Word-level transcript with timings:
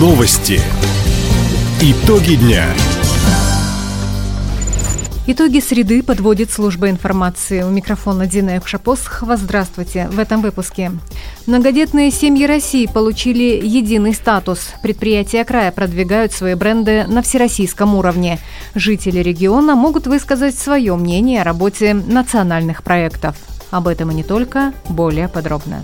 Новости. 0.00 0.58
Итоги 1.82 2.36
дня. 2.36 2.64
Итоги 5.26 5.60
среды 5.60 6.02
подводит 6.02 6.50
служба 6.50 6.88
информации. 6.88 7.62
У 7.62 7.68
микрофона 7.68 8.26
Дина 8.26 8.56
Экшапосхова. 8.56 9.36
Здравствуйте. 9.36 10.08
В 10.10 10.18
этом 10.18 10.40
выпуске. 10.40 10.92
Многодетные 11.46 12.10
семьи 12.10 12.46
России 12.46 12.86
получили 12.86 13.60
единый 13.62 14.14
статус. 14.14 14.70
Предприятия 14.82 15.44
края 15.44 15.70
продвигают 15.70 16.32
свои 16.32 16.54
бренды 16.54 17.04
на 17.06 17.20
всероссийском 17.20 17.94
уровне. 17.94 18.38
Жители 18.74 19.18
региона 19.18 19.74
могут 19.74 20.06
высказать 20.06 20.58
свое 20.58 20.96
мнение 20.96 21.42
о 21.42 21.44
работе 21.44 21.92
национальных 21.92 22.82
проектов. 22.82 23.36
Об 23.70 23.86
этом 23.86 24.10
и 24.12 24.14
не 24.14 24.22
только, 24.22 24.72
более 24.88 25.28
подробно. 25.28 25.82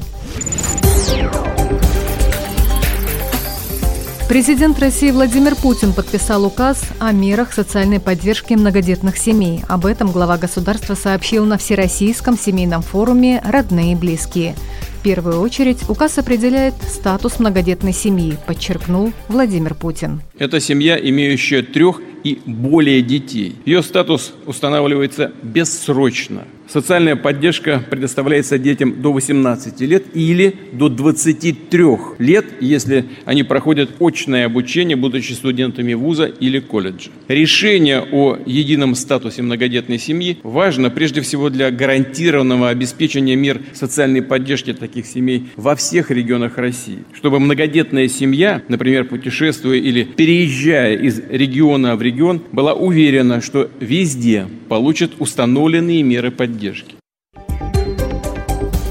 Президент 4.29 4.80
России 4.80 5.12
Владимир 5.12 5.55
Путин 5.55 5.93
подписал 5.93 6.45
указ 6.45 6.83
о 6.98 7.12
мерах 7.12 7.53
социальной 7.53 8.01
поддержки 8.01 8.55
многодетных 8.55 9.17
семей. 9.19 9.61
Об 9.69 9.87
этом 9.87 10.11
глава 10.11 10.37
государства 10.37 10.95
сообщил 10.95 11.45
на 11.45 11.59
Всероссийском 11.59 12.37
семейном 12.37 12.83
форуме 12.83 13.41
«Родные 13.45 13.93
и 13.93 13.95
близкие». 13.95 14.57
В 14.98 15.05
первую 15.05 15.41
очередь 15.41 15.89
указ 15.89 16.19
определяет 16.19 16.75
статус 16.89 17.39
многодетной 17.39 17.93
семьи, 17.93 18.37
подчеркнул 18.48 19.12
Владимир 19.29 19.75
Путин. 19.75 20.23
Это 20.37 20.59
семья, 20.59 20.98
имеющая 20.98 21.62
трех 21.62 22.01
и 22.25 22.41
более 22.45 23.03
детей. 23.03 23.55
Ее 23.65 23.84
статус 23.84 24.33
устанавливается 24.45 25.31
бессрочно– 25.45 26.43
Социальная 26.69 27.15
поддержка 27.15 27.80
предоставляется 27.88 28.59
детям 28.59 29.01
до 29.01 29.12
18 29.12 29.80
лет 29.83 30.05
или 30.15 30.56
до 30.73 30.89
23 30.89 31.84
лет, 32.19 32.47
если 32.61 33.05
они 33.25 33.45
проходят 33.45 33.91
очное 34.00 34.47
обучение, 34.47 34.97
будучи 34.97 35.33
студентами 35.33 35.94
вуза 35.94 36.25
или 36.25 36.59
колледжа. 36.59 37.11
Решение 37.28 38.03
о 38.11 38.37
едином 38.44 38.97
статусе 38.97 39.42
многодетной 39.42 39.98
семьи 39.98 40.39
важно 40.42 40.91
прежде 40.91 41.20
всего 41.20 41.50
для 41.50 41.70
гарантированного 41.70 42.69
обеспечения 42.69 43.37
мер 43.37 43.61
социальной 43.72 44.22
поддержки 44.22 44.72
таких 44.72 45.06
семей 45.06 45.44
во 45.55 45.77
всех 45.77 46.11
регионах 46.11 46.59
России. 46.59 46.98
Чтобы 47.12 47.39
многодетная 47.39 48.09
семья, 48.09 48.61
например, 48.69 49.05
путешествуя 49.05 49.78
или 49.78 50.03
переезжая 50.03 50.97
из 50.97 51.20
региона 51.31 51.94
в 51.94 52.03
регион, 52.03 52.42
была 52.50 52.75
уверена, 52.75 53.41
что 53.41 53.70
везде 53.78 54.47
получат 54.69 55.12
установленные 55.20 56.03
меры 56.03 56.33
поддержки 56.33 56.56
поддержки. 56.57 56.95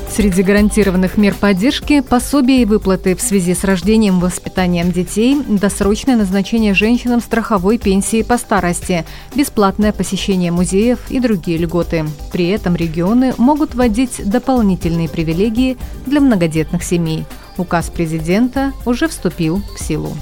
Среди 0.09 0.43
гарантированных 0.43 1.17
мер 1.17 1.33
поддержки– 1.33 1.99
пособия 2.09 2.61
и 2.61 2.65
выплаты 2.65 3.17
в 3.17 3.21
связи 3.21 3.53
с 3.53 3.65
рождением 3.65 4.19
и 4.19 4.21
воспитанием 4.21 4.93
детей, 4.93 5.37
досрочное 5.45 6.15
назначение 6.15 6.73
женщинам 6.73 7.19
страховой 7.19 7.77
пенсии 7.77 8.21
по 8.21 8.37
старости, 8.37 9.05
бесплатное 9.35 9.91
посещение 9.91 10.53
музеев 10.53 11.11
и 11.11 11.19
другие 11.19 11.57
льготы. 11.57 12.05
При 12.31 12.47
этом 12.47 12.77
регионы 12.77 13.33
могут 13.37 13.75
вводить 13.75 14.21
дополнительные 14.23 15.09
привилегии 15.09 15.77
для 16.05 16.21
многодетных 16.21 16.81
семей. 16.81 17.25
Указ 17.57 17.89
президента 17.89 18.71
уже 18.85 19.09
вступил 19.09 19.61
в 19.77 19.83
силу. 19.83 20.15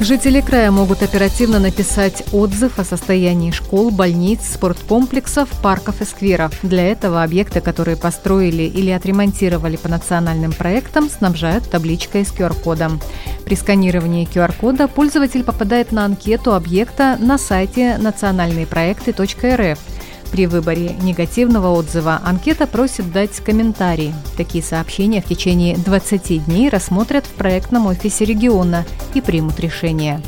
Жители 0.00 0.40
края 0.40 0.70
могут 0.70 1.02
оперативно 1.02 1.58
написать 1.58 2.22
отзыв 2.32 2.78
о 2.78 2.84
состоянии 2.84 3.50
школ, 3.50 3.90
больниц, 3.90 4.42
спорткомплексов, 4.54 5.48
парков 5.60 6.00
и 6.00 6.04
скверов. 6.04 6.54
Для 6.62 6.86
этого 6.86 7.24
объекты, 7.24 7.60
которые 7.60 7.96
построили 7.96 8.62
или 8.62 8.90
отремонтировали 8.90 9.74
по 9.74 9.88
национальным 9.88 10.52
проектам, 10.52 11.10
снабжают 11.10 11.68
табличкой 11.68 12.24
с 12.24 12.32
QR-кодом. 12.32 13.00
При 13.44 13.56
сканировании 13.56 14.28
QR-кода 14.32 14.86
пользователь 14.86 15.42
попадает 15.42 15.90
на 15.90 16.04
анкету 16.04 16.54
объекта 16.54 17.16
на 17.18 17.36
сайте 17.36 17.98
национальныепроекты.рф– 17.98 19.78
при 20.30 20.46
выборе 20.46 20.94
негативного 21.00 21.68
отзыва 21.68 22.20
анкета 22.24 22.66
просит 22.66 23.12
дать 23.12 23.40
комментарий. 23.40 24.14
Такие 24.36 24.62
сообщения 24.62 25.22
в 25.22 25.26
течение 25.26 25.76
20 25.76 26.44
дней 26.46 26.68
рассмотрят 26.68 27.24
в 27.26 27.30
проектном 27.30 27.86
офисе 27.86 28.24
региона 28.24 28.84
и 29.14 29.20
примут 29.20 29.58
решение. 29.60 30.20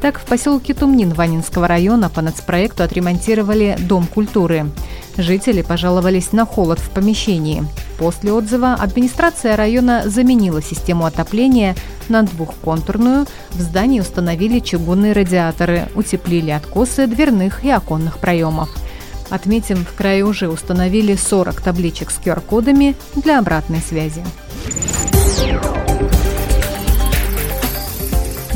Так, 0.00 0.18
в 0.18 0.24
поселке 0.24 0.74
Тумнин 0.74 1.12
Ванинского 1.14 1.66
района 1.66 2.10
по 2.10 2.20
нацпроекту 2.20 2.82
отремонтировали 2.82 3.76
Дом 3.78 4.06
культуры. 4.06 4.66
Жители 5.16 5.62
пожаловались 5.62 6.32
на 6.32 6.44
холод 6.44 6.78
в 6.78 6.90
помещении. 6.90 7.64
После 7.98 8.32
отзыва 8.32 8.74
администрация 8.74 9.56
района 9.56 10.02
заменила 10.04 10.60
систему 10.60 11.06
отопления 11.06 11.74
на 12.10 12.22
двухконтурную, 12.22 13.26
в 13.52 13.60
здании 13.60 14.00
установили 14.00 14.58
чугунные 14.58 15.14
радиаторы, 15.14 15.88
утеплили 15.94 16.50
откосы 16.50 17.06
дверных 17.06 17.64
и 17.64 17.70
оконных 17.70 18.18
проемов– 18.18 18.68
Отметим, 19.30 19.84
в 19.84 19.94
крае 19.94 20.24
уже 20.24 20.48
установили 20.48 21.16
40 21.16 21.60
табличек 21.60 22.10
с 22.10 22.18
QR-кодами 22.18 22.94
для 23.14 23.38
обратной 23.38 23.80
связи. 23.80 24.22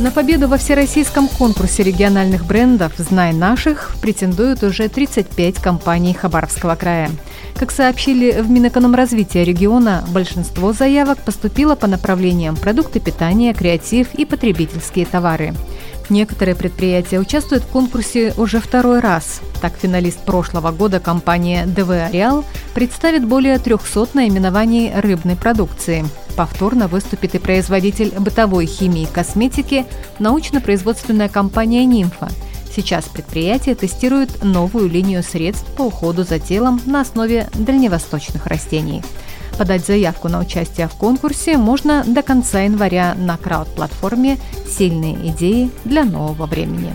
На 0.00 0.10
победу 0.10 0.48
во 0.48 0.56
всероссийском 0.56 1.28
конкурсе 1.28 1.82
региональных 1.82 2.46
брендов 2.46 2.94
«Знай 2.96 3.34
наших» 3.34 3.94
претендуют 4.00 4.62
уже 4.62 4.88
35 4.88 5.56
компаний 5.56 6.14
Хабаровского 6.14 6.74
края. 6.74 7.10
Как 7.54 7.70
сообщили 7.70 8.40
в 8.40 8.48
Минэкономразвития 8.48 9.44
региона, 9.44 10.02
большинство 10.08 10.72
заявок 10.72 11.18
поступило 11.18 11.74
по 11.74 11.86
направлениям 11.86 12.56
продукты 12.56 12.98
питания, 12.98 13.52
креатив 13.52 14.14
и 14.14 14.24
потребительские 14.24 15.04
товары. 15.04 15.52
Некоторые 16.10 16.56
предприятия 16.56 17.20
участвуют 17.20 17.62
в 17.62 17.68
конкурсе 17.68 18.34
уже 18.36 18.60
второй 18.60 18.98
раз. 18.98 19.40
Так, 19.62 19.74
финалист 19.80 20.18
прошлого 20.24 20.72
года 20.72 20.98
компания 20.98 21.64
ДВ 21.66 21.90
«Ареал» 21.90 22.44
представит 22.74 23.24
более 23.24 23.58
300 23.60 24.08
наименований 24.14 24.92
рыбной 24.92 25.36
продукции. 25.36 26.04
Повторно 26.36 26.88
выступит 26.88 27.36
и 27.36 27.38
производитель 27.38 28.12
бытовой 28.18 28.66
химии 28.66 29.02
и 29.02 29.06
косметики, 29.06 29.86
научно-производственная 30.18 31.28
компания 31.28 31.84
«Нимфа». 31.84 32.28
Сейчас 32.74 33.04
предприятие 33.04 33.74
тестирует 33.74 34.42
новую 34.42 34.88
линию 34.88 35.22
средств 35.22 35.66
по 35.76 35.82
уходу 35.82 36.24
за 36.24 36.38
телом 36.38 36.80
на 36.86 37.02
основе 37.02 37.48
дальневосточных 37.54 38.46
растений. 38.46 39.02
Подать 39.60 39.84
заявку 39.84 40.30
на 40.30 40.40
участие 40.40 40.88
в 40.88 40.92
конкурсе 40.92 41.58
можно 41.58 42.02
до 42.06 42.22
конца 42.22 42.60
января 42.60 43.14
на 43.14 43.36
крауд-платформе 43.36 44.38
«Сильные 44.66 45.14
идеи 45.28 45.70
для 45.84 46.04
нового 46.04 46.46
времени». 46.46 46.94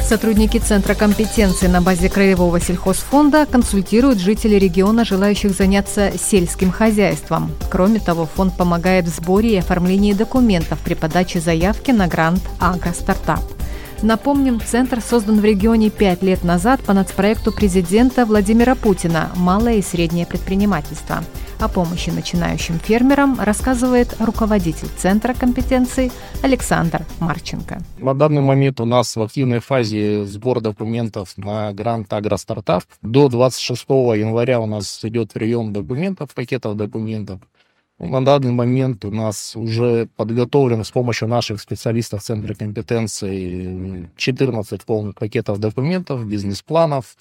Сотрудники 0.00 0.58
Центра 0.58 0.94
компетенции 0.94 1.66
на 1.66 1.82
базе 1.82 2.08
Краевого 2.08 2.60
сельхозфонда 2.60 3.46
консультируют 3.46 4.20
жителей 4.20 4.60
региона, 4.60 5.04
желающих 5.04 5.50
заняться 5.50 6.12
сельским 6.16 6.70
хозяйством. 6.70 7.50
Кроме 7.68 7.98
того, 7.98 8.26
фонд 8.26 8.56
помогает 8.56 9.06
в 9.06 9.16
сборе 9.16 9.54
и 9.54 9.58
оформлении 9.58 10.12
документов 10.12 10.78
при 10.84 10.94
подаче 10.94 11.40
заявки 11.40 11.90
на 11.90 12.06
грант 12.06 12.42
«Агростартап». 12.60 13.42
Напомним, 14.02 14.60
Центр 14.60 15.00
создан 15.00 15.40
в 15.40 15.44
регионе 15.44 15.88
пять 15.88 16.22
лет 16.22 16.44
назад 16.44 16.82
по 16.82 16.92
нацпроекту 16.92 17.50
президента 17.50 18.26
Владимира 18.26 18.74
Путина 18.74 19.30
«Малое 19.36 19.76
и 19.76 19.82
среднее 19.82 20.26
предпринимательство». 20.26 21.24
О 21.58 21.68
помощи 21.68 22.10
начинающим 22.10 22.78
фермерам 22.78 23.40
рассказывает 23.40 24.14
руководитель 24.20 24.88
Центра 24.98 25.32
компетенций 25.32 26.12
Александр 26.42 27.06
Марченко. 27.18 27.80
На 27.98 28.12
данный 28.12 28.42
момент 28.42 28.78
у 28.80 28.84
нас 28.84 29.16
в 29.16 29.22
активной 29.22 29.60
фазе 29.60 30.26
сбор 30.26 30.60
документов 30.60 31.32
на 31.38 31.72
грант 31.72 32.12
«Агростартап». 32.12 32.84
До 33.00 33.30
26 33.30 33.86
января 33.88 34.60
у 34.60 34.66
нас 34.66 35.02
идет 35.04 35.32
прием 35.32 35.72
документов, 35.72 36.34
пакетов 36.34 36.76
документов. 36.76 37.40
На 37.98 38.22
данный 38.22 38.52
момент 38.52 39.06
у 39.06 39.10
нас 39.10 39.56
уже 39.56 40.06
подготовлено 40.16 40.84
с 40.84 40.90
помощью 40.90 41.28
наших 41.28 41.62
специалистов 41.62 42.22
Центра 42.22 42.54
компетенции 42.54 44.10
14 44.16 44.84
полных 44.84 45.14
пакетов 45.14 45.58
документов, 45.58 46.26
бизнес-планов, 46.26 47.16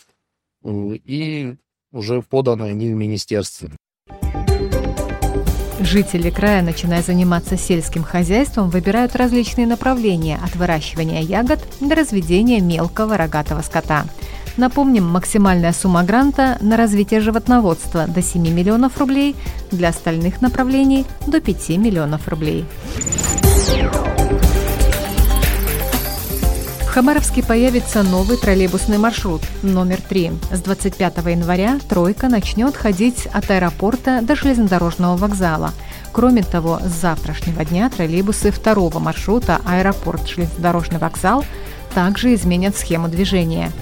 и 0.65 1.55
уже 1.93 2.21
поданы 2.21 2.63
они 2.63 2.91
в 2.91 2.95
министерстве. 2.95 3.71
Жители 5.79 6.29
края, 6.29 6.61
начиная 6.61 7.01
заниматься 7.01 7.57
сельским 7.57 8.03
хозяйством, 8.03 8.69
выбирают 8.69 9.15
различные 9.15 9.67
направления 9.67 10.37
от 10.43 10.55
выращивания 10.55 11.21
ягод 11.21 11.59
до 11.79 11.95
разведения 11.95 12.59
мелкого 12.59 13.15
рогатого 13.15 13.61
скота– 13.61 14.05
Напомним, 14.57 15.05
максимальная 15.05 15.73
сумма 15.73 16.03
гранта 16.03 16.57
на 16.61 16.77
развитие 16.77 17.19
животноводства 17.19 18.07
до 18.07 18.21
7 18.21 18.41
миллионов 18.41 18.97
рублей, 18.97 19.35
для 19.71 19.89
остальных 19.89 20.41
направлений 20.41 21.05
до 21.27 21.41
5 21.41 21.69
миллионов 21.77 22.27
рублей. 22.27 22.65
Хабаровске 26.87 27.43
появится 27.43 28.03
новый 28.03 28.37
троллейбусный 28.37 28.97
маршрут 28.97 29.41
номер 29.63 29.99
3. 30.01 30.31
С 30.53 30.61
25 30.61 31.17
января 31.25 31.77
«тройка» 31.89 32.29
начнет 32.29 32.77
ходить 32.77 33.27
от 33.33 33.51
аэропорта 33.51 34.21
до 34.21 34.37
железнодорожного 34.37 35.17
вокзала. 35.17 35.73
Кроме 36.13 36.41
того, 36.41 36.79
с 36.81 37.01
завтрашнего 37.01 37.65
дня 37.65 37.89
троллейбусы 37.89 38.49
второго 38.49 38.99
маршрута 38.99 39.59
аэропорт-железнодорожный 39.65 40.99
вокзал 40.99 41.43
также 41.93 42.33
изменят 42.33 42.77
схему 42.77 43.09
движения. 43.09 43.73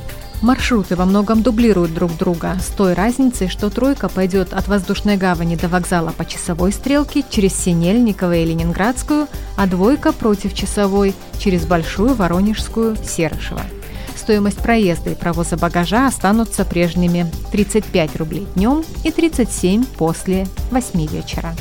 Маршруты 0.44 0.98
во 0.98 1.06
многом 1.06 1.42
дублируют 1.42 1.94
друг 1.94 2.18
друга, 2.18 2.58
с 2.60 2.66
той 2.68 2.96
разницей, 2.96 3.48
что 3.48 3.70
«тройка» 3.70 4.10
пойдет 4.10 4.52
от 4.52 4.68
воздушной 4.68 5.16
гавани 5.16 5.56
до 5.56 5.70
вокзала 5.70 6.10
по 6.10 6.26
часовой 6.26 6.74
стрелке 6.74 7.24
через 7.30 7.56
Синельниково 7.56 8.36
и 8.36 8.46
Ленинградскую, 8.46 9.30
а 9.56 9.68
«двойка» 9.68 10.12
против 10.12 10.54
часовой 10.54 11.16
через 11.40 11.66
Большую, 11.66 12.14
Воронежскую, 12.14 12.98
Серышево. 12.98 13.62
Стоимость 14.18 14.58
проезда 14.58 15.12
и 15.12 15.16
провоза 15.16 15.56
багажа 15.56 16.08
останутся 16.08 16.66
прежними– 16.66 17.32
35 17.54 18.18
рублей 18.18 18.46
днем 18.54 18.84
и 19.06 19.12
37 19.12 19.86
после 19.98 20.46
8 20.72 21.06
вечера. 21.08 21.56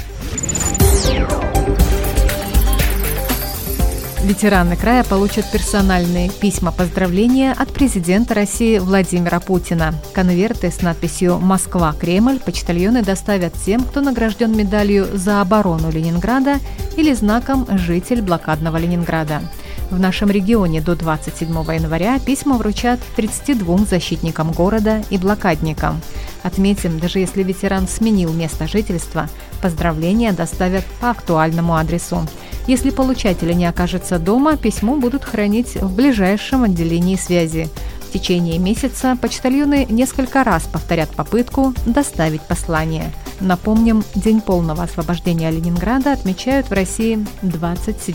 Ветераны 4.22 4.76
края 4.76 5.02
получат 5.02 5.50
персональные 5.50 6.30
письма 6.30 6.70
поздравления 6.70 7.50
от 7.50 7.72
президента 7.72 8.34
России 8.34 8.78
Владимира 8.78 9.40
Путина. 9.40 9.94
Конверты 10.12 10.70
с 10.70 10.80
надписью 10.80 11.40
«Москва, 11.40 11.92
Кремль» 11.92 12.38
почтальоны 12.38 13.02
доставят 13.02 13.52
тем, 13.54 13.82
кто 13.82 14.00
награжден 14.00 14.56
медалью 14.56 15.08
за 15.12 15.40
оборону 15.40 15.90
Ленинграда 15.90 16.60
или 16.96 17.12
знаком 17.14 17.66
«Житель 17.76 18.22
блокадного 18.22 18.76
Ленинграда». 18.76 19.42
В 19.90 19.98
нашем 19.98 20.30
регионе 20.30 20.80
до 20.80 20.94
27 20.94 21.48
января 21.48 22.20
письма 22.20 22.56
вручат 22.58 23.00
32 23.16 23.78
защитникам 23.78 24.52
города 24.52 25.02
и 25.10 25.18
блокадникам. 25.18 26.00
Отметим, 26.44 27.00
даже 27.00 27.18
если 27.18 27.42
ветеран 27.42 27.88
сменил 27.88 28.32
место 28.32 28.68
жительства, 28.68 29.28
поздравления 29.60 30.32
доставят 30.32 30.84
по 31.00 31.10
актуальному 31.10 31.74
адресу. 31.74 32.26
Если 32.66 32.90
получатель 32.90 33.56
не 33.56 33.66
окажется 33.66 34.18
дома, 34.18 34.56
письмо 34.56 34.96
будут 34.96 35.24
хранить 35.24 35.74
в 35.74 35.94
ближайшем 35.94 36.62
отделении 36.64 37.16
связи. 37.16 37.68
В 38.08 38.12
течение 38.12 38.58
месяца 38.58 39.16
почтальоны 39.20 39.86
несколько 39.88 40.44
раз 40.44 40.64
повторят 40.64 41.08
попытку 41.10 41.74
доставить 41.86 42.42
послание. 42.42 43.10
Напомним, 43.40 44.04
День 44.14 44.40
полного 44.40 44.82
освобождения 44.84 45.50
Ленинграда 45.50 46.12
отмечают 46.12 46.68
в 46.68 46.72
России 46.72 47.26
27 47.40 48.14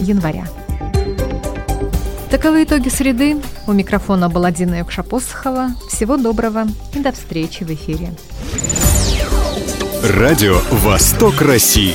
января. 0.00 0.46
Таковы 2.30 2.64
итоги 2.64 2.88
среды. 2.88 3.36
У 3.66 3.72
микрофона 3.72 4.28
была 4.28 4.50
Дина 4.50 4.78
Юкшапосхова. 4.80 5.70
Всего 5.90 6.16
доброго 6.16 6.66
и 6.94 7.00
до 7.00 7.12
встречи 7.12 7.64
в 7.64 7.70
эфире. 7.70 8.14
Радио 10.02 10.58
«Восток 10.70 11.40
России». 11.40 11.94